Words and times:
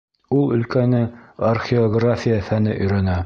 Ул 0.37 0.47
өлкәне 0.55 1.01
археография 1.51 2.43
фәне 2.51 2.77
өйрәнә. 2.81 3.19